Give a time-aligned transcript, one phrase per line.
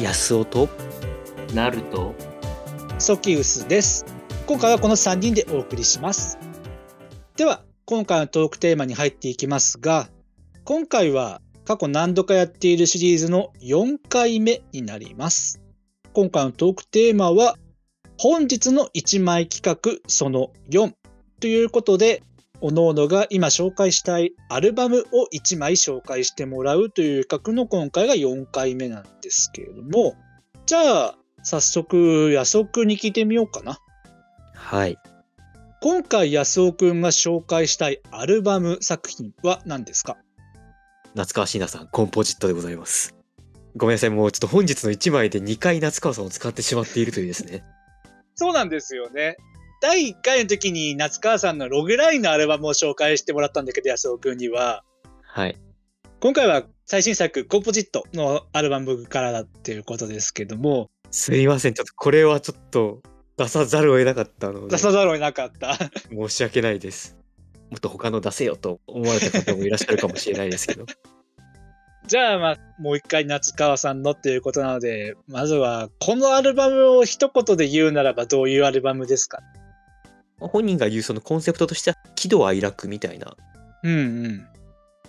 [0.00, 0.68] 安尾と
[1.54, 2.14] なると
[2.98, 4.04] ソキウスです。
[4.46, 6.38] 今回はこの3人でお送りします。
[7.36, 10.08] では今回のトークテーマに入っていきますが
[10.64, 15.60] 今回は過去何度かやっているシリーズの4回目になります。
[16.12, 17.56] 今回のトークテーマは、
[18.18, 20.92] 本日の1枚企画その4
[21.40, 22.24] ということで、
[22.62, 30.14] おのおのが今紹介したいアルバムを1枚紹介してもらうという企画の今回が4回目なんですけれども、
[30.66, 33.78] じゃあ、早速、安尾くんに聞いてみようかな。
[34.54, 34.98] はい。
[35.80, 40.18] 今回安尾くんが紹介したいアルバム作品は何ですか？
[41.14, 43.14] 夏川椎名さん、コンポジットでございます。
[43.76, 47.64] ごめんなさい、もうちょっと本日の1枚で2回夏川さんを使ってしまっているというですね。
[48.36, 49.36] そうなんですよね。
[49.80, 54.84] 第1回の時に夏川さんのログラインのアルバムを紹介してもらったんだけど、安尾くんには。
[55.22, 55.56] はい。
[56.20, 63.00] 今回は最新作、コンポジットのアルバムからだっていうことですけども、すいません、ちょっとこれはちょっと
[63.38, 65.78] 出さざるを得なかったので、出さざるを得なかった。
[66.10, 67.16] 申し訳ないです。
[67.70, 70.84] もっと他の出せよと思われた方もいらっしゃるかもしれないですけど。
[72.06, 79.38] じゃあ、まあ、もう一回夏川さんのっていうことなので、まずは、このアルバムを一言で言うならばどういうアルバムですか？
[80.48, 83.36] 本人が言うそのコンセプトとしては喜怒哀楽みたいな
[83.82, 84.46] うんうん。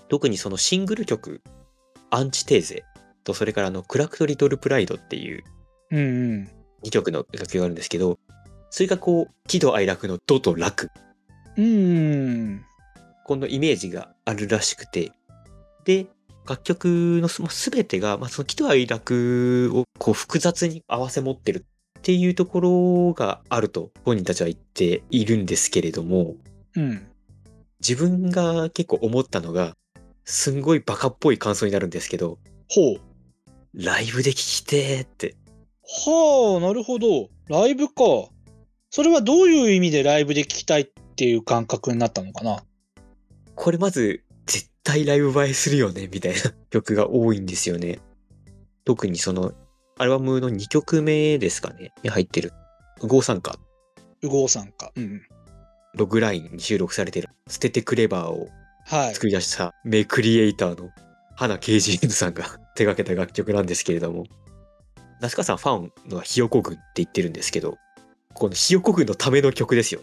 [0.09, 1.42] 特にそのシングル曲
[2.12, 2.84] 「アンチテーゼ」
[3.24, 5.44] とそれからあの「クラクト・リトル・プライド」っていう
[5.91, 6.02] うんう
[6.38, 6.50] ん。
[6.84, 8.20] 2曲の楽曲があるんですけど
[8.70, 10.90] それがこう喜怒哀楽の「怒」と「楽
[11.58, 11.68] うんう
[12.56, 12.66] ん。」
[13.25, 15.12] このイメージがあるらしくて
[15.86, 16.08] で
[16.47, 17.41] 楽曲のす
[17.72, 21.66] 全てが、まあ、その喜怒哀楽をこう複雑に合わせ持ってる
[22.02, 26.34] っていうところがあると本人たちは言っているんですけれども
[26.76, 27.08] うん。
[27.80, 29.76] 自分が結構思ったのが
[30.26, 32.40] すんごいバカっぽい感想になるんですけど
[32.70, 33.02] ほう。
[33.74, 35.36] ライブで聴きてーって
[35.84, 37.30] はあ、なるほど。
[37.50, 37.94] ライブか。
[38.90, 42.64] それはどういう意味でライブで聴きたいっていう感覚になったのかな？
[43.56, 46.40] これまず絶対ライブ映えするよねみたいな
[46.72, 48.00] 曲が多いんですよね。
[48.86, 49.54] 特にその
[49.97, 52.53] アルバムの2曲目ですかねに入ってる
[53.00, 53.57] 「ゴー参加
[54.22, 54.91] ウゴーさんか。
[54.96, 55.22] うん。
[55.96, 58.50] ログラインに収録されてる「捨ててクレバー」を
[58.85, 59.13] はい。
[59.13, 60.90] 作り出した名クリエイターの
[61.35, 62.44] 花啓司さんが
[62.75, 64.25] 手掛けた楽曲なんですけれども
[65.19, 67.78] 夏川さんファンのはひよこ軍って言ってるんですけど
[68.34, 70.02] このひよこ軍のための曲ですよ。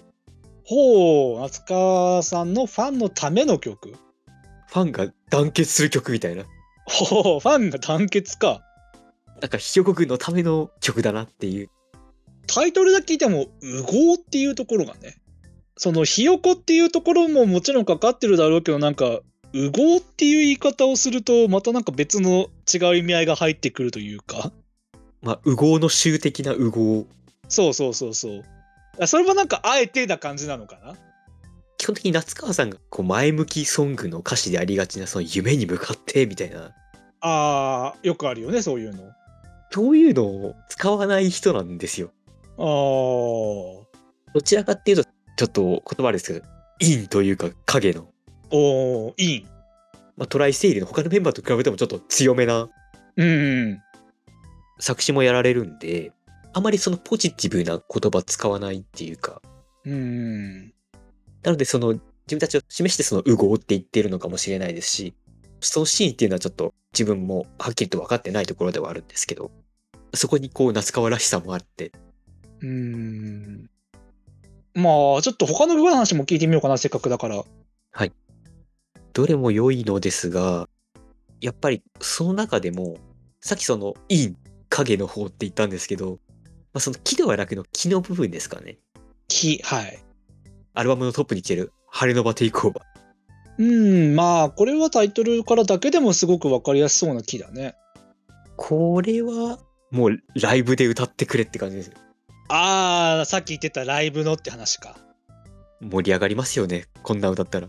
[0.64, 3.94] ほう、夏川さんのファンのための曲？
[4.66, 6.44] ファンが団結する曲みたいな。
[6.84, 8.60] ほう、ファンが団結か。
[9.40, 11.70] なんかひよこ軍のための曲だなっていう
[12.46, 15.16] タイトルだけ聞いても、ウゴーっていうところがね。
[15.76, 19.20] その、ひよこっていうところももちろんかかってるだろうけど、なんか、
[19.52, 24.50] ウゴーっていう言い方をすると、またなんか別の違う意味合いが入ってくるというか。
[25.20, 27.06] まあ、右合の集的な右合。
[27.48, 28.42] そうそうそうそう。
[29.00, 30.96] あそれはなんかあえてな感じなのかな？
[31.76, 36.72] 基本的に夏川さんがこう前向きソングの歌詞でありがちなその夢に向かってみたいな、
[37.20, 39.04] あー、よくあるよね、そういうの。
[39.70, 42.10] そういうのを使わない人なんですよ。
[42.58, 43.88] あー。
[44.34, 46.46] どちらかっていうと、ちょっと言葉ですけど、
[46.80, 48.08] 陰というか影の、
[48.50, 49.46] おー、いい。
[50.16, 52.68] まあ、トライセイリの他のメンバーと比べてもちょっと強めな
[53.16, 53.78] うんうん。
[54.80, 56.12] 作詞もやられるんで、
[56.52, 59.42] あまりそのポジティブな言葉使わないっていうか、
[59.84, 60.66] うん。
[61.42, 65.14] なのでその自分たちを示してその右合って言ってるのかもしれないですし、
[65.60, 69.50] そのシーンっていうのはちょっと自分もはっきりと分かってないところではあるんですけど、
[70.14, 71.92] そこにこう夏川らしさもあって、
[72.60, 73.70] うーん。
[74.74, 77.44] まあ、ちょっと他の部分の話も聞いてみようかな、せっかくだから。
[79.18, 80.68] どれも良いのですが、
[81.40, 82.98] やっぱりその中でも、
[83.40, 84.34] さっきその陰、
[84.68, 86.20] 影の方って言ったんですけど、
[86.72, 88.78] まあ、その喜怒哀楽の気の部分ですかね。
[89.26, 89.98] き、はい。
[90.74, 92.97] アルバムのトップに来てる晴れの場テイクオーバー。
[93.58, 97.74] うん、まあ、これはタイトルからだけでもすごくわかりやすそうな木だね。
[98.56, 99.58] これは
[99.90, 101.94] もうライブで歌ってくれって感じですよ。
[102.48, 104.96] ああ、さっき言ってたライブのって話か。
[105.80, 106.86] 盛り上がりますよね。
[107.02, 107.68] こんな歌ったら。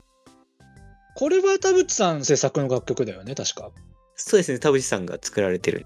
[1.15, 3.71] これは田淵さん制作の楽曲だよね、確か。
[4.15, 4.59] そうですね。
[4.59, 5.85] 田淵さんが作られてる。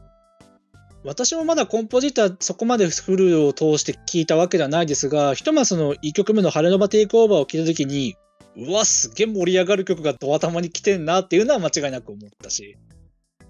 [1.03, 8.15] 私もまだコンポジッターそこまでフルを通して聞いたわけではないですが、ひとまずその1曲目の晴れの場テイクオーバーを聞いたときに、
[8.55, 12.77] うわ、すげえ盛り上がる曲がドア玉に来てんなっていうのは間違いなく思ったし。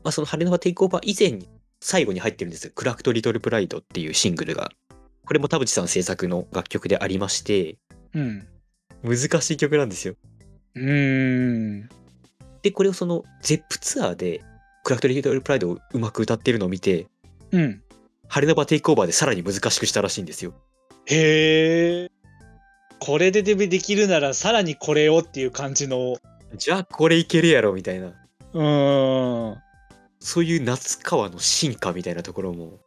[0.03, 1.47] まあ、その晴れの場テイクオーバー以前に
[1.79, 2.71] 最後に入ってるんですよ。
[2.73, 4.71] クラクト・リトル・プライドっていうシングルが。
[5.25, 7.77] これも田淵さん制作の楽曲でありまして、
[8.13, 8.47] うん。
[9.03, 10.15] 難しい曲なんですよ。
[10.75, 11.89] うーん。
[12.61, 14.41] で、これをその ZEP ツアーで
[14.83, 17.07] クラクト・リトル・プライドをうまく歌ってるのを見て、
[17.51, 17.81] うん。
[18.27, 20.53] 晴れの場テイクオーバーでさらに難しくしたらしいんですよ。
[21.05, 22.11] へえ。
[23.05, 26.15] これででできるならさらにこれをっていう感じの。
[26.55, 28.13] じゃあこれいけるやろみたいな。
[28.53, 29.57] うーん。
[30.21, 32.79] そういう夏川の進化みたいなところも。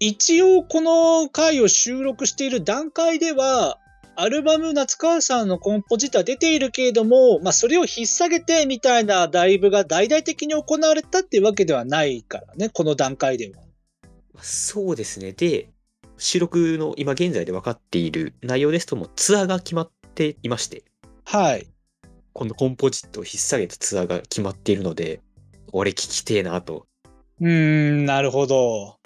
[0.00, 3.78] 一応この回を収録している段階では、
[4.16, 13.62] アルバム夏川さんのコンポジットは出ているけれども、まあそれを引っ提げてみたいなライブが大々的に行われたっていうわけではないからね、この段階では。
[14.42, 15.32] そうですね。
[15.32, 15.70] で、
[16.18, 20.84] 収録の今現在で分かっている内容ですともツアーが決まっていまして、
[21.24, 21.66] はい。
[22.32, 25.20] このコンポジットを引っ提げたツアーが決まっているので、
[25.72, 26.86] 俺聞きてえなと
[27.40, 28.98] うーん、なるほど。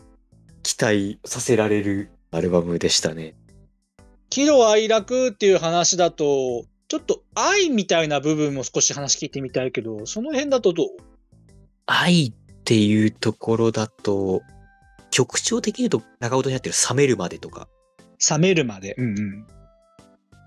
[0.62, 3.34] 期待させられるアルバムでしたね。
[4.28, 10.86] 喜怒哀楽っていう話だと、ちょっと愛みたいな部分も少し話聞いてみたいけど、その辺だとどう？
[11.86, 12.32] 愛っ
[12.64, 14.42] ていうところだと、
[15.10, 17.68] 曲調的に言うと長尾にやってる冷めるまでとか、
[18.30, 18.94] 冷めるまで。
[18.98, 19.46] うんうん。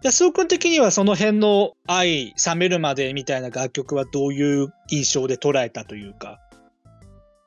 [0.03, 6.39] 安尾君的にはその辺の愛、冷めるまでみたいな楽曲はどういう印象で捉えたというか。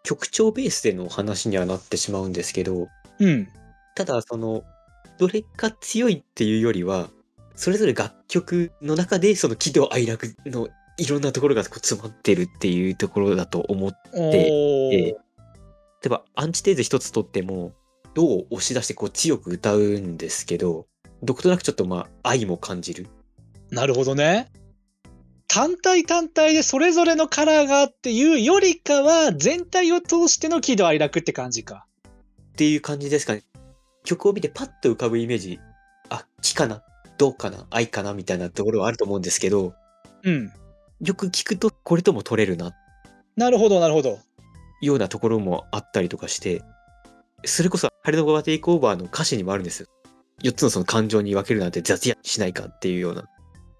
[0.02, 3.48] 曲調ベースでの話にはなってしまうんですけど、うん。
[3.94, 4.62] ただその、
[5.18, 7.10] どれが強いっていうよりは、
[7.56, 10.68] それぞれ楽曲の中でその喜怒哀楽の
[10.98, 15.18] いろんなところがこう詰まってるっていうところだと思って、
[16.06, 17.72] 例えばアンチテーゼ一つとっても、
[18.14, 20.86] どう押し出してこう強く歌うんですけど、
[21.24, 23.08] どことなくちょっとまあ愛も感じる。
[23.72, 24.52] なるほどね。
[25.48, 31.88] 単体単体でそれぞれのカラーがっていうよりかは、全体を通しての喜怒哀楽って感じか。
[32.04, 33.42] っていう感じですかね。
[34.04, 35.58] 曲を見てパッと浮かぶイメージ、
[36.08, 36.84] あ、気かな？
[37.18, 37.66] どうかな？
[37.70, 38.14] 愛かな？
[38.14, 39.74] みたいなところはあると思うんですけど、
[40.22, 40.52] うん。
[41.00, 42.76] よく聞くとこれとも取れるな
[43.36, 44.20] なるほど、なるほど。
[44.80, 46.62] ようなところもあったりとかして、
[47.44, 49.88] それこそ、ハリドバーテイクオーバーの歌詞にもあるんですよ。
[50.42, 53.24] 4つのその感情に分けるなんて雑やしないかっていうような。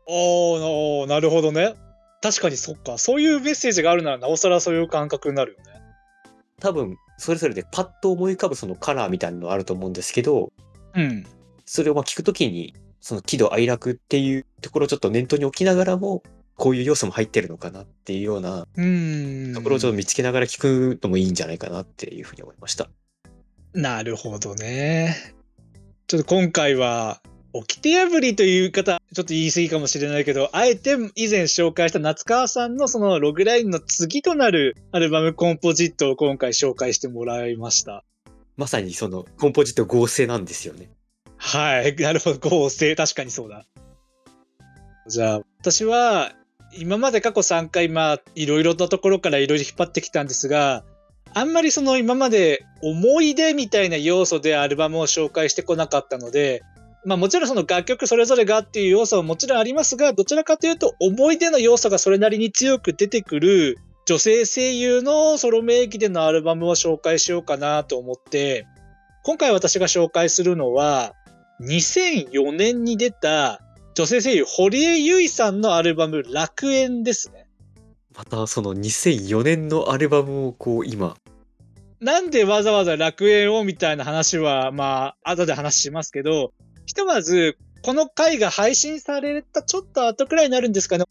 [0.06, 1.75] おなるほどね。
[2.22, 2.96] 確かにそっか。
[2.98, 5.82] そういうメッセージがあるならなおさらそういう感覚になるよね。
[6.60, 10.52] 多分、それぞれでパッと思い浮かぶそのカラーみたいなのあると思うんですけど、
[10.94, 11.26] うん。
[11.66, 16.22] それをまあ聞くときに、その喜怒哀楽っていうところをちょっと念頭に置きながらも、
[16.56, 18.67] こういう要素も入ってるのかなっていうような。
[19.55, 22.88] ところをちょっと見つけながら聞くのもいいんじゃないかなっていうふうに思いました。
[23.75, 25.35] なるほどね。
[26.06, 27.20] ちょっと今回は、
[27.53, 38.05] 掟破りという方、ちょっと言い過ぎかもしれないけど、あえて以前紹介した夏川さんのそのログラインの次となるアルバムコンポジットを今回紹介してもらいました。
[38.56, 40.91] まさにそのコンポジット合成なんですよね。
[41.36, 41.94] はい。
[42.01, 42.48] なるほど。
[42.48, 42.94] 合成。
[42.96, 43.67] 確かにそうだ。
[45.08, 46.32] じゃあ、私は、
[46.73, 50.85] 今まで過去3回、まあ、いろいろなところからいろいろ引っ張ってきたんですが、
[51.35, 56.63] あんまりその今まで思い出みたいな要素でアルバムを紹介してこなかったので、
[57.05, 68.67] まあもちろんその楽曲それぞれがっていう要素はもちろんありますが、どちらかというと思い出の要素がそれなりに強く出てくる女性声優のソロ名義でのアルバムを紹介しようかなと思って、
[69.25, 71.13] 今回私が紹介するのは、
[71.61, 73.61] 2004年に出た
[73.96, 77.48] 女性声優堀江由衣さんのアルバム楽園ですね。
[78.15, 81.17] またその2004年のアルバムをこう今、
[82.00, 86.53] なんでわざわざ楽園をみたいな話は、まあ、後で話しますけど、
[86.84, 91.05] ひとまず、この回が配信されたちょっと後くらいになるんですかね。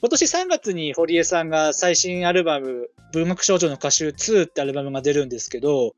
[0.00, 5.94] 今年3月に堀江さんが最新アルバム、文学少女の歌集2ってアルバムが出るんですけど、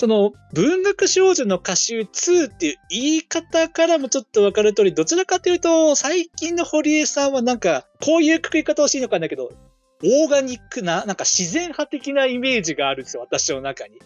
[0.00, 9.52] その文学少女の歌集2っていう言い方からもちょっとわかる通り、どちらかというと、最近の堀江さんはなんか、こういうくくり方をしていいのかんだけど、
[10.02, 13.98] オーガニックな、なんか自然派的なイメージがあるんですよ、私の中に。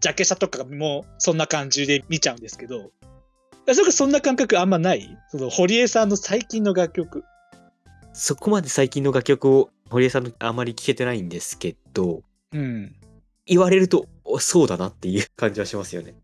[0.00, 2.90] ジャケ写とかもそんな感じで見ちゃうんですけど。
[3.74, 5.18] それそんな感覚あんまない？
[5.32, 7.24] その堀江さんの最近の楽曲。
[8.14, 12.22] そこまで最近の楽曲を堀江さんのあまり聞けてないんですけど、
[12.54, 12.94] うん。
[13.44, 14.06] 言われると、お
[14.40, 16.14] そうだなっていう 感じはしますよね。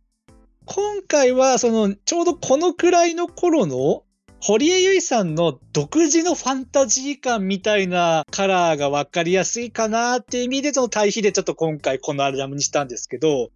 [0.64, 4.04] 今回は、その、ちょうどこのくらいの頃の、
[4.40, 13.50] 堀江由衣さんの独自のファンタジー感みたいなカラーが分かりやすいかなっていう意味で、その対比でちょっと今回このアルバムにしたんですけど。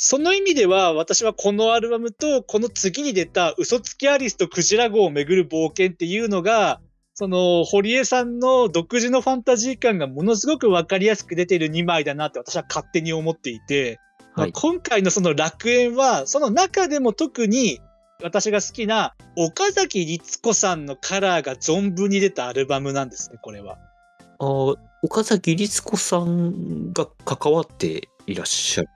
[0.00, 6.80] その意味では、私はこのアルバムと、この次に出た嘘つきアリスとクジラ号をめぐる冒険っていうのが、
[7.18, 13.98] その、堀江さんの独自のファンタジー感がものすごくわかりやすく出てる2枚だなって私は勝手に思っていて、
[14.36, 17.80] まあはい今回のその楽園は、その中でも特に
[18.22, 23.78] 私が好きな岡崎律子さんのカラーが存分に出たアルバムなんですね、これは。
[24.38, 28.88] ああ、岡崎律子さんが関わっていらっしゃる。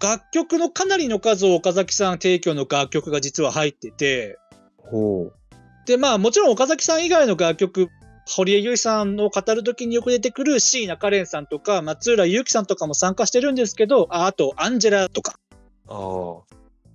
[0.00, 4.38] 楽曲のかなりの数を岡崎さん提供の楽曲が実は入ってて、
[4.76, 5.39] ほう。
[5.86, 7.88] で、まあもちろん岡崎さん以外の楽曲、
[8.26, 15.38] 堀江由衣さんを語るときによく出てくる椎名カレンさんとか松浦祐樹さんとかも参加してるんですけど、ああとアンジェラとか。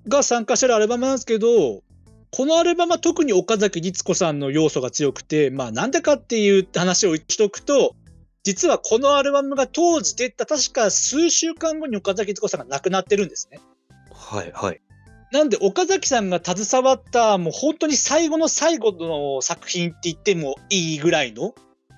[0.07, 1.81] が参加してるアルバムなんですけど、
[2.31, 7.95] このアルバムは特に岡崎律子さんの要素が強くて、まあなんでかっていう話をしとくと、
[8.43, 13.59] 実はこのアルバムが当時出た確か数週間後に岡崎律子さんが亡くなってるんですね。
[14.13, 14.81] はいはい。
[15.31, 21.53] なんで岡崎さんが携わったもう本当に最後の最後の作品って言ってもいいぐらいの？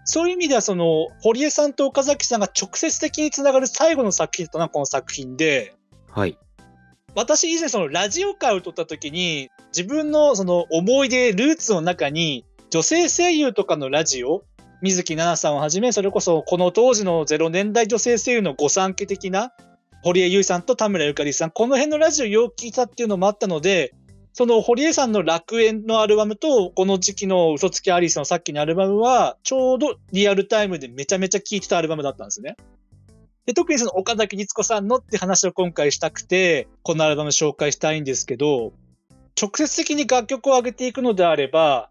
[0.06, 5.74] そういう意味ではその堀江さんと岡崎さんが直接的につながる最後の作品だったのはこの作品で
[6.10, 6.38] はい。
[7.16, 14.44] 私以前そのラジオ会を撮った時に自分のその思い出ルーツの中に女性声優とかのラジオ
[14.82, 19.52] 水木奈々さんをはじめそれこそこの当時の0年代女性声優の御三家的な
[20.08, 23.94] 堀江由衣さんと田村ゆかりさんこの辺のラジオよく聞いたっていうのもあったので
[24.32, 32.56] その堀江さんの楽園のアルバムとこの時期の嘘つきアリスのさっきのアルバムはちょうどリアルタイムでめちゃめちゃ聴いてたアルバムだったんですね。
[33.46, 38.72] で特にその岡崎律子さんのって話を今回したくてこのアルバム紹介したいんですけど
[39.38, 41.90] 直接的に楽曲を上げていくのであれば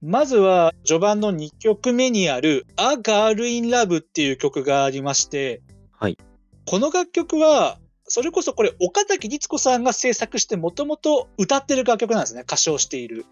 [0.00, 5.62] まずは序盤の2曲目にある「A Girl in Love」っていう曲がありまして、
[6.66, 12.42] この楽曲はそれこそこれ岡崎律子さんが制作してもともと歌ってる楽曲なんですね。
[12.42, 13.24] 歌唱している。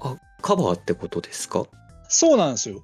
[0.00, 1.66] あ、カバーってことですか？
[2.08, 2.82] そうなんですよ。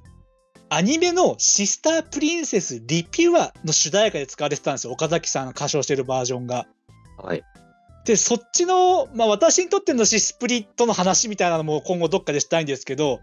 [0.69, 4.93] アニメのシスタープリンセスリピュアの主題歌で使われてたんですよ。
[4.93, 6.67] 岡崎さんが歌唱してるバージョンが。
[7.19, 7.43] はい。
[8.05, 13.21] で、そっちの、まあ私にとってのシスプリットの話みたいなのも今後どっかでしたいんですけど、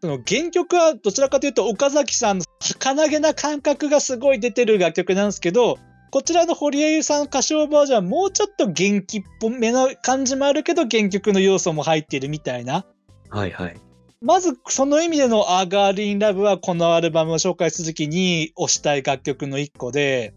[0.00, 5.78] その原曲はどちらかというと岡崎さんの儚げな感覚がすごい出てる楽曲なんですけど、
[6.12, 12.84] こちらの堀江由さん歌唱バージョンはもうちょっと元気っぽめな感じもあるけど原曲の要素も入っているみたいな。
[13.30, 13.80] はいはい。
[14.20, 20.34] まずその意味での A Girl in Love はこのアルバムを紹介するときに推したい楽曲の一個で、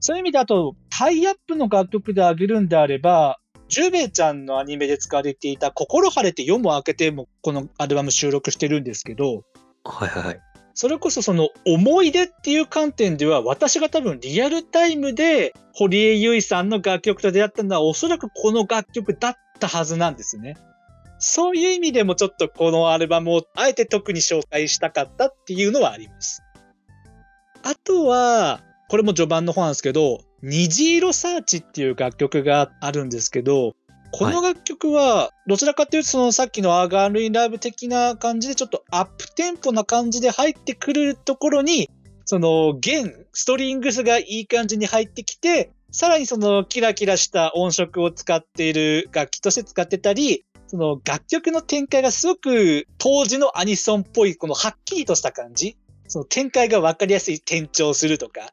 [0.00, 9.44] そういう意味であとタイアップの楽曲であげるんであれば、ジュベちゃんのアニメで使われていた心晴れて夜も明けてもこのアルバム収録してるんですけど、
[9.84, 10.51] はいはいはい。
[10.74, 20.56] それこそその思い出っていう観点では私が多分リアルタイムで堀江由衣さんの楽曲と出会ったのはおそらくこの楽曲だったはずなんですね。
[21.18, 26.42] そういう意味でもちょっとこのアルバムをあえて特に紹介したかったっていうのはあります。
[27.62, 33.74] あとは、これも序盤の方なんですけど、虹色サーチっていう楽曲があるんですけど、
[34.12, 41.90] この楽曲は、どちらかというと、そのさっきのアガールインラブ的な感じで、ちょっとアップテンポな感じで入ってくるところに、
[42.26, 55.76] その弦、ストリングスがいい感じに入ってきて、さらにそのキラキラした音色を使っている楽器として使ってたり、その楽曲の展開がすごく当時のアニソンっぽい、このはっきりとした感じ、
[56.06, 58.52] その展開がわかりやすい転調するとか、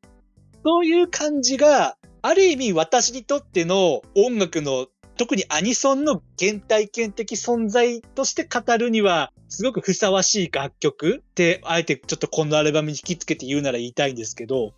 [0.64, 4.88] そういう感じが、ある意味私にとっての音楽の
[5.20, 14.72] 特にアニソンの原体験的存在として語るには、すごくふさわしい楽曲って、あえてちょっとこのアルバムに引き付けて言うなら言いたいんですけど、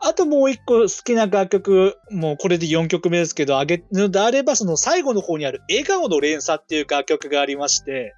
[0.00, 8.14] あともう一個好きな楽曲、もうこれで4曲目ですけど、あげるのであれば、その最後の方にある笑顔の連鎖っていう楽曲がありまして、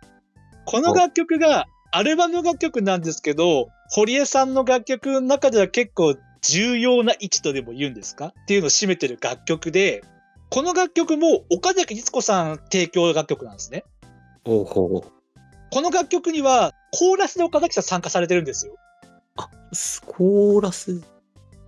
[0.67, 8.27] この楽曲がアルバム楽曲なんですけど、堀江さんの楽曲の中では結構重要な位置とでも言うんですか？
[8.27, 10.05] っていうのを占めてる楽曲で、
[10.51, 13.85] この楽曲も岡崎律子さん提供楽曲なんですね。
[14.45, 15.11] おうほう。
[15.71, 18.75] この楽曲にはコーラスで岡崎さん参加されてるんですよ。
[19.37, 21.03] あ、スコーラス？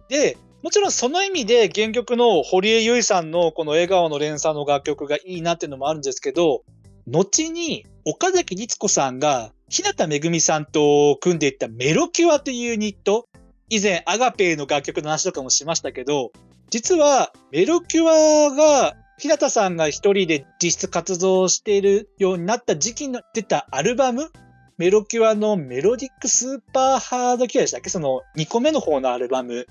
[0.09, 6.63] で、もちろんその意味で原曲の堀江由衣さんのこの笑顔の連鎖の楽曲がいいなっていうのもあるんですけど、
[7.07, 13.29] 後に岡崎律子さんが日向めぐみさんと組んでいったメロキュアというユニット、
[13.69, 16.33] 以前アガペーの楽曲の話とかもしましたけど、
[16.71, 24.31] 実はメロキュアが日向さんが一人で実質活動しているようになった時期に出たアルバム、
[24.79, 27.91] メロキュアのメロディックスーパーハードキュアでしたっけ？
[27.91, 29.67] その2個目の方のアルバム。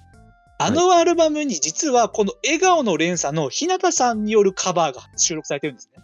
[0.60, 6.04] あのアルバムに実はこの笑顔の連鎖の日向さんによるカバーが収録されてるんですね。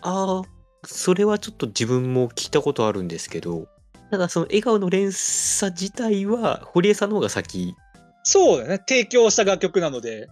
[0.00, 3.66] ああ、それはちょっと自分も聞いたことあるんですけど、
[4.12, 7.74] ただその笑顔の連鎖自体は堀江さんの方が先。
[8.22, 8.78] そうだね。
[8.78, 10.28] 提供した楽曲なので。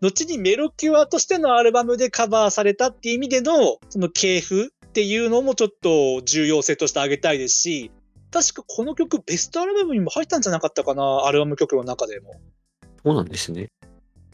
[0.00, 7.90] 後にメロキュアとしてのアルバムでカバーされたっていう意味での、その系譜っていうのもちょっと重要性としてあげたいですし、
[8.30, 12.40] 確かこの曲ベストアルバムにも入ったんじゃなかったかな、アルバム曲の中でも。
[13.04, 13.70] そうなんですね。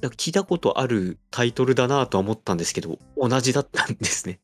[0.03, 4.41] なんか聞いたことあるタイトルだなとは思ったんですけど、同じだったんですね。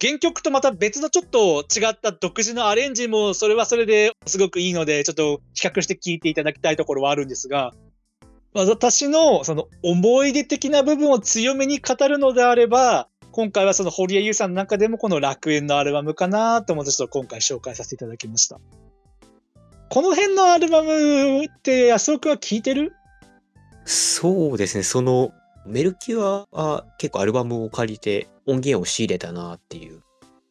[0.00, 7.72] 原曲とまた別のちょっと違った独自のアレンジもそれはそれですごくいいので、ちょっと比較して聴いていただきたいところはあるんですが、
[8.52, 18.58] 私のその思い出的な部分を強めに語るのであれば、今回はその堀江優さんの中でもこの楽園のアルバムかなと思ってちょっと今回紹介させていただきました。
[19.88, 22.92] この辺のアルバムって安尾くんは聴いてる？
[23.84, 25.32] そうですね、その
[25.66, 30.02] メルキュアは結構アルバムを借りて音源を仕入れたなっていう。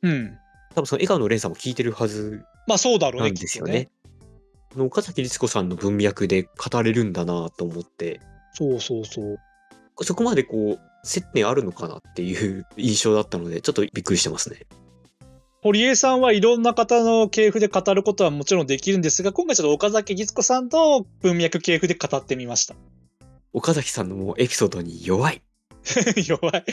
[0.01, 0.37] うん。
[0.75, 3.89] 多分その笑顔の連鎖も聞いてるはずまあそうだろうね、なんですよね。
[4.77, 8.19] 岡崎律子さんの文脈で語れるんだなと思って、
[8.53, 9.37] そうそうそう。
[10.03, 14.61] そこまでこう、接点あるのかなっていう 印象だったので、ちょっとびっくりしてますね。
[15.61, 22.75] 堀江さんはいろんな方の系譜で語ることはもちろんできるんですが、今回ちょっと岡崎律子さんの文脈系譜で語ってみました。
[23.55, 25.41] 岡崎さんのもうエピソードに弱い。
[26.27, 26.63] 弱い。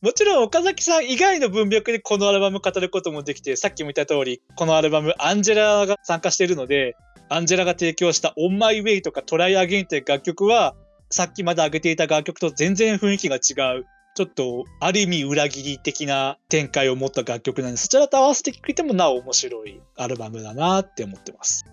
[0.00, 6.96] もちろん岡崎さん以外の文脈でこのアルバム語ることもできて、さっきも言った通り、このアルバムアンジェラが参加しているので、
[7.28, 10.74] アンジェラが提供した On My Way とか Try Again という楽曲は、
[11.10, 13.84] さっきまで挙げていた楽曲と全然雰囲気が違う。
[14.14, 21.66] ちょっと、ある意味裏切り的な展開を持った楽曲なんで、そちらと合わせて聴いてもなお面白いアルバムだなって思ってます。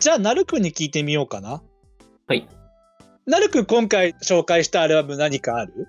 [0.00, 1.62] じゃあ、なるくんに聞いてみようかな。
[2.26, 2.46] はい。
[3.26, 5.88] なるくん今回紹介したアルバム何かある？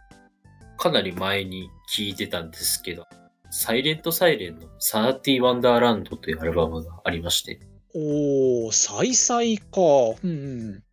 [0.77, 3.05] かなり前に聞いてたんですけど、
[3.51, 7.59] サイレントサイレンのサーティワンダーランドというアルバムがありまして、
[7.93, 10.19] おー、再々か。
[10.23, 10.33] うんう
[10.79, 10.83] ん。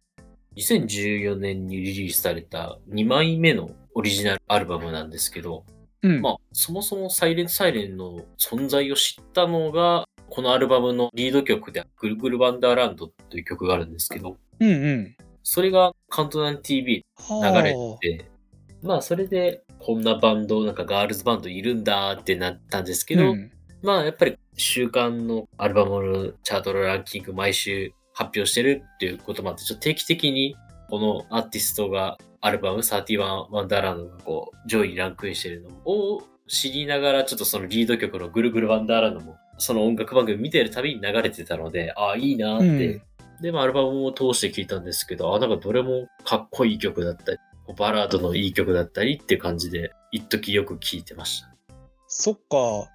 [0.57, 5.65] 2014年にリリースされた2枚目のオリジナルアルバムなんですけど、
[6.03, 6.21] うん。
[6.21, 15.17] まあ、そもそもサイレントサイレンの存在を知ったのが、このアルバムのリード曲で、グルグルワンダーランドという曲があるんですけど、うんうん。
[15.43, 18.31] それがカウントダウン TV は流れて、
[18.83, 23.51] まあそれでこんなバンド、なんかガールズバンドいるんだってなったんですけど、うん。
[23.83, 30.57] まあやっぱり週間のアルバムのチャートのランキング毎週発表してるっていうこともあって、ちょっと定期的に
[30.89, 33.19] このアーティストがアルバム31
[33.51, 43.03] ワンダーランドがこう上位にランクインしてるのを知りながらちょっとそのリード曲のぐるぐるワンダーランドもその音楽番組見てるたびに流れてたので、ああ、いいなって、うん
[43.43, 47.39] で、まあアルバムを通して聴いたんですけど、あなんかどれもかっこいい曲だったり、
[47.77, 51.49] バラードのいい曲だったりっていう感じで、一時よく聴いてました。
[52.07, 52.89] そっか。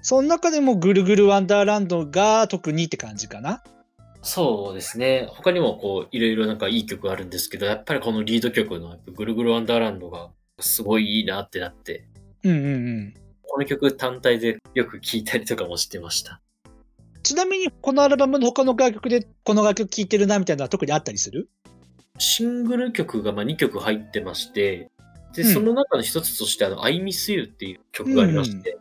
[0.00, 3.62] その中でもぐるぐるワンダーランドが特にって感じかな？
[4.22, 5.28] そうですね。
[5.30, 12.04] 他にもこう、いろいろなんかいい曲あるんですけど、やっぱりこのリード曲のぐるぐるワンダーランドがすごいいいなってなって、
[12.42, 12.68] うんうんう
[13.00, 13.14] ん。
[13.42, 16.40] この曲単体でよく聴いたりとかもしてました。
[17.28, 21.50] ちなみにこのアルバムの他の楽曲でこの楽曲聴いてるなみたいなのは特にあったりする？
[22.16, 24.90] シングル曲がまあ2曲入ってまして、
[25.34, 25.52] で、うん。
[25.52, 28.78] その中の一つとして、あの、I Miss You っていう曲がありまして、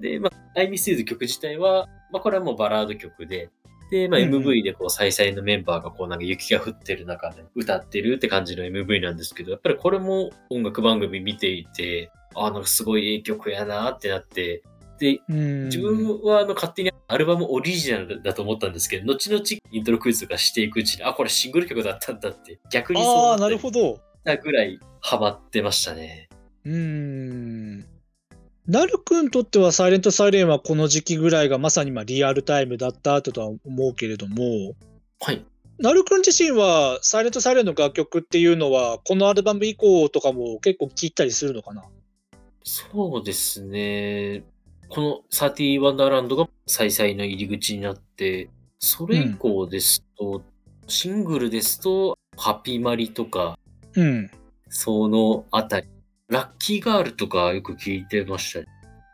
[0.00, 3.50] で、まあ、I Miss You の曲自体は、まあ、これはもうバラード曲で、
[3.92, 4.42] で、まあ、うんうん。
[4.42, 14.64] MV でこう、再々のメンバーがこう、なんか雪が降ってる中で歌ってるって感じの MV なんですけど、やっぱりこれも音楽番組見ていて、あ、なんかすごいいい曲やなってなって、
[14.98, 15.64] で、うん。
[15.66, 24.00] 自分はあの勝手にアルバムオリジナルだと思ったんですけど、後々イントロクイズとかしていくうちに、あ、これシングル曲だったんだって、逆にそうああ、なるほど。
[24.24, 26.28] たぐらいハマってましたね。
[26.64, 27.86] うーん。
[28.66, 34.74] なるくんにとってはサイレントサイレンはこの時期ぐらいがまさにまあリアルタイムだったとは思うけれども、
[35.20, 35.44] はい。
[35.78, 41.84] なるくん自身はサイレントサイレンの楽曲っていうのはこのアルバム以降とかも結構聴いたりするのかな？
[42.62, 44.44] そうですね。
[44.94, 50.40] この30ワンダーランドが再々の入り口になって、それ以降ですと、
[50.86, 53.58] シングルですと、ハッピーマリとか、
[53.96, 54.30] うん。
[54.68, 55.88] そのあたり、
[56.28, 58.66] ラッキーガールとかよく聞いてましたね。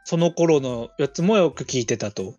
[0.05, 2.35] その頃のやつもよく聴いてたと。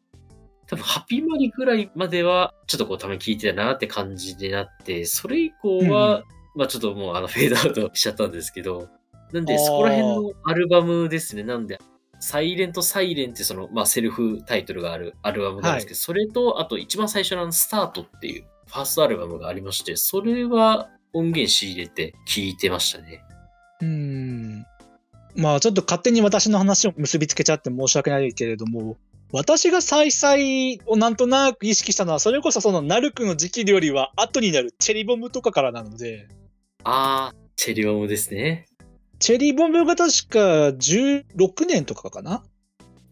[0.67, 6.25] 多分、ハッピーマリぐらいまでは、ちょっとこう、たまに聞いてたなって感じになって、それ以降は、
[6.55, 8.87] まあちょっともう、あの、フェードアウトしちゃったんですけど、
[9.33, 11.41] なんで、そこら辺のアルバムですね。
[11.41, 11.79] なんで、
[12.21, 23.21] サイレントサイレンってその、まあセルフタイトルがあるアルバムがあるんですけど、それと、あと一番最初のスタートっていう、ファーストアルバムがありまして、それは音源仕入れて聴いてましたね。
[23.81, 24.65] うーん。
[25.35, 28.97] まあちょっと勝手に私の話を結びつけちゃって申し訳ないけれども、
[29.33, 36.27] 私が再々をなんとなく意識したのは、それこそそのナルクの時期よりは後になるチェリボムとかからなので、
[36.83, 38.65] あー、チェリオムですね。
[39.21, 42.43] チェリボムが確か16年とかかな？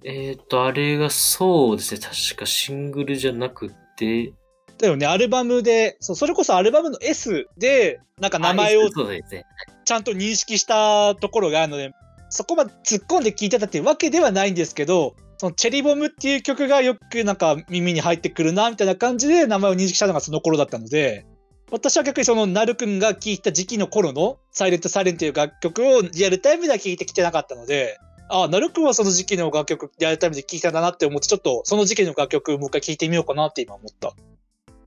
[0.04, 2.00] えっ、と、あれがそうですね。
[2.00, 4.34] 確かシングルじゃなくて、
[4.80, 8.90] だよね、アルバムで、そうそれこそアルバムの S で、なんか名前を。
[8.90, 11.92] ちゃんと認識したところがあるので、
[12.32, 21.28] そこまで突っ込んで聞いてたっていうわけではないんですけど、そのチェリボムっていう曲がよくなんか耳に入ってくるなみたいな感じで名前を認識したのがその頃だったので、
[21.72, 34.14] 私は逆にそのナル君が聴いた時期の頃のサイレントサイレンという楽曲をリアルタイムでは聴いてきてなかったので、ああ、ナル君はその時期の楽曲リアルタイムで聴いたんだなって思って、ちょっとその時期の楽曲もう一回聴いてみようかなって今思った。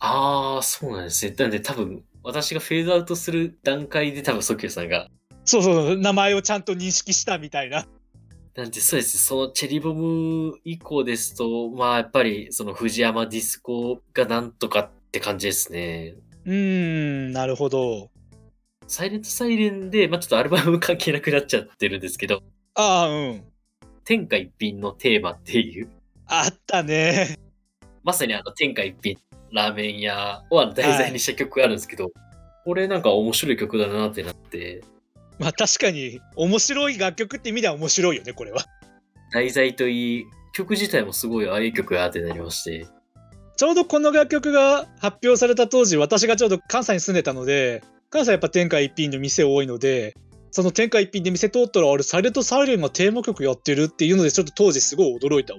[0.00, 1.34] あー、そうなんですね。
[1.38, 5.08] なんで多分、私がフェードアウトする段階で多分、ソキューさんが、
[5.44, 7.86] そうそう、名前をちゃんと認識したみたいな。
[8.54, 9.20] なんでそうですね。
[9.20, 16.14] そのチェリボム以降ですと、まあやっぱりその藤山ディスコがなんとかって感じですね。
[16.44, 18.10] うーん、なるほど。
[18.86, 22.42] サイレントサイレンで、まあちょっとアルバム関係なくなっちゃってるんですけど、
[22.74, 23.44] ああ、うん。
[24.04, 25.88] 天下一品のテーマっていう、
[26.26, 27.38] あったね。
[28.02, 29.16] まさにあの天下一品、
[29.52, 32.10] ラーメン屋をあの題材にした曲があるんですけど、
[32.64, 34.82] これなんか面白い曲だなってなって、
[35.38, 38.64] まあ確かに面白い楽曲って意味では面白いよね、これは。
[39.32, 42.86] 題材といい、曲自体もすごいああいう曲やってなりまして、
[43.56, 50.14] ちょうどこの楽曲が発表された当時、私がちょうど関西に住んでたので、関西はやっぱ天下一品の店多いので、
[50.50, 55.54] その天下一品で店通ったら、あれ、サイレントサイレンがテーマ曲やってるっていうので、ちょっと当時すごい驚いた。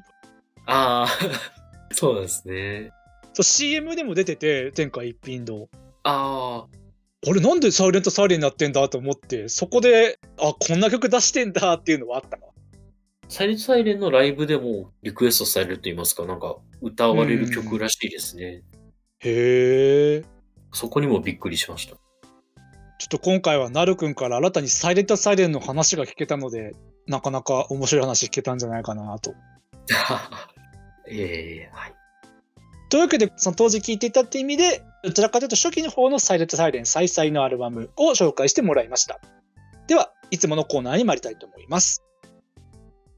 [0.66, 1.08] ああ、
[1.94, 2.92] そうですね。
[3.34, 5.68] そう CM でも出てて、天下一品の。
[6.04, 12.44] ああ、あれ、なんでサイレントサイレンになってんだと思って、そこで、あ、こんな曲出してんだっていうのはあったな。
[13.34, 18.62] サイレントサイレンのライブでもリクエストされると言いますか、なんか歌われる曲らしいですね。
[19.22, 20.24] へえ。
[20.72, 21.96] そこにもびっくりしました。
[21.96, 21.98] ちょ
[23.06, 26.76] っと今回はなるくんから新たにサイレントサイレンの話が聞けたので、
[27.08, 29.34] なかなか面白い話聞けたんじゃないかなと。
[31.10, 31.94] ええはい。
[32.92, 39.20] というわけで、その当時聴いていたって意味で、どちらかというと初期の方のサイレントサイレン再々のアルバムを紹介してもらいました。
[39.88, 42.04] では、いつものコーナーに参りたいと思います。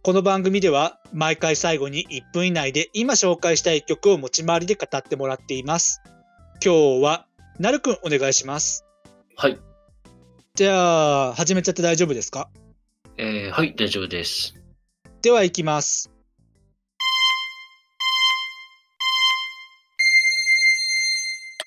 [0.05, 5.99] この番組では、毎回最後に1分以内で今紹介したい曲を持ち回りで語ってもらっています。
[6.63, 7.25] 今日は、
[7.57, 8.85] なるくんお願いします。
[9.35, 9.57] はい。
[10.53, 12.51] じゃあ、始めちゃって大丈夫ですか？
[13.17, 14.53] えー、はい、大丈夫です。
[15.23, 16.11] では行きます。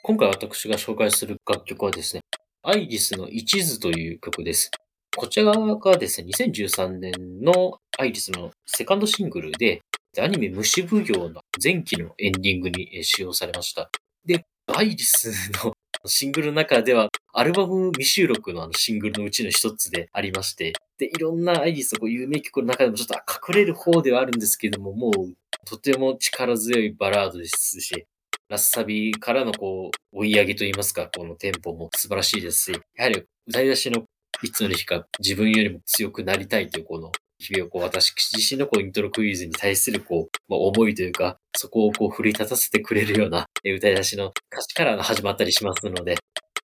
[0.05, 2.22] 今回私が紹介する楽曲はですね、
[2.62, 4.70] アイリスの一途という曲です。
[5.18, 9.83] こちらがですね、2013年のアイリスのセカンドシングルで、
[10.16, 13.90] アニメ虫奉行の前期のエンディングに使用されました。
[14.24, 15.33] で、アイリス
[15.64, 15.74] の
[16.07, 25.35] シングルの中では、アルバム未収録のあのシングルのうちの一つでありまして、で、いろんなアイリスの有名曲の中でもちょっと隠れる方ではあるんですけども、もう
[25.66, 28.07] とても力強いバラードですし、
[28.48, 34.04] ラッサビからのこう、追い上げといいますか、このテンポも素晴らしいですし、やはり歌い出しの
[34.42, 46.16] いつの日か自分よりも強くなりたいというこの日々をこう私自身のこうイントロクイズに対するこう、まあ、思いというか、そこをこう奮い立たせてくれるようなえ歌い出しの歌詞から始まったりしますので、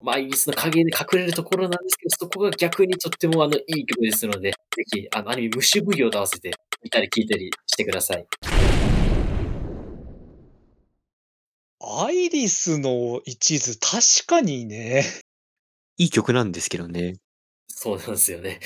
[0.02, 4.56] まあ、イギリスの影に隠れるところなんですけど、そこが逆にとってもあのいい曲ですので、ぜ
[4.92, 6.50] ひ、あの、アニメ虫奉行と合わせて
[6.82, 8.26] 見たり聞いたりしてください。
[11.80, 15.04] アイリスの一途、確かにね。
[15.96, 17.14] いい曲なんですけどね。
[17.84, 18.60] そうなんですよね。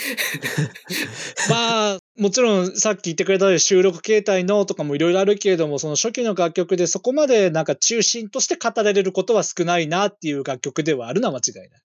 [1.50, 11.81] まあ、もちろんさっき言ってくれたように収録形態のとかもいろいろあるけれども、その初期の楽曲でそこまでなんか中心として語られることは少ないなっていう楽曲ではあるのは間違いない。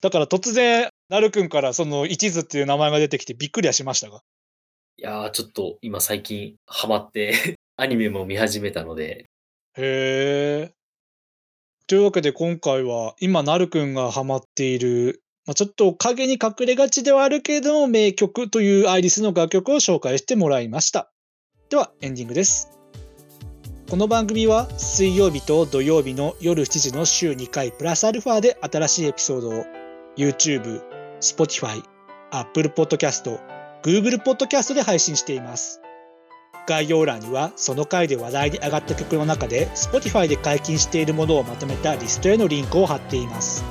[0.00, 4.22] だから突然、なるくんからその一途っていう名前が出てきてびっくりはしましたが。
[4.96, 7.32] いやー、ちょっと今最近ハマって、
[7.78, 9.26] アニメも見始めたので、
[9.78, 10.72] へえ。
[11.86, 21.12] というわけで今回は今なるくんがハマっている、まあ、ちょっと影に隠れがちではあるけれども名曲というアイリスの楽曲を紹介してもらいました。
[21.70, 22.70] ではエンディングです。
[23.88, 29.64] この番組は水曜日と土曜日の夜7時の週2回プラスアルファで新しいエピソードを
[30.16, 30.82] YouTube、
[31.20, 31.80] Spotify、
[32.32, 33.38] Apple Podcast、
[33.84, 35.80] Google Podcast で配信しています。
[36.66, 43.64] 概要欄にはその回で話題に上がった曲の中で Spotify で解禁しているものをまとめたリストへのリンクを貼っています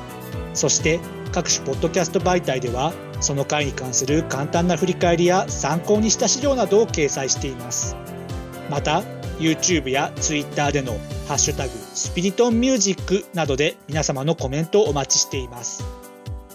[0.54, 7.96] そして各種ポッドキャスト媒体ではその回に関する簡単な振り返りや参考にした資料などを掲載しています。
[8.70, 9.04] また
[9.40, 10.94] YouTube や Twitter での
[11.28, 15.84] 「ハッシュタグスピリトンミュージック」などで皆様のコメントをお待ちしています。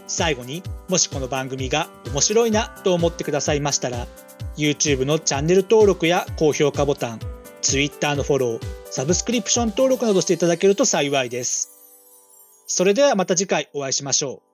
[0.07, 4.09] 最後にもしこの番組が面白いなと思ってくださいましたら
[4.57, 7.21] YouTube のチャンネル登録や高評価ボタン
[7.63, 11.71] Twitter のフォローサブスクリプション登録などしていただけると幸いです。
[12.67, 14.50] それではまた次回お会いしましょう。